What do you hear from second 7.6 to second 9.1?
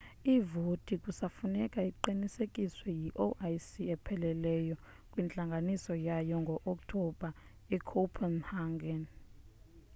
ecopenhagen